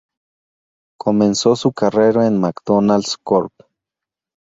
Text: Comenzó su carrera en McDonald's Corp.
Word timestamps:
Comenzó 0.99 1.55
su 1.55 1.73
carrera 1.73 2.25
en 2.25 2.41
McDonald's 2.41 3.17
Corp. 3.23 3.53